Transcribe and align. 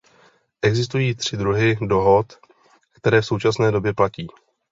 Existují 0.61 1.15
tři 1.15 1.37
druhy 1.37 1.77
dohod, 1.81 2.33
které 2.93 3.21
v 3.21 3.25
současné 3.25 3.71
době 3.71 3.93
platí. 3.93 4.27